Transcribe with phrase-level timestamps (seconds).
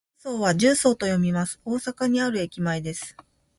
[0.17, 1.61] 十三は「じゅうそう」と読みます。
[1.63, 3.15] 大阪にある駅前です。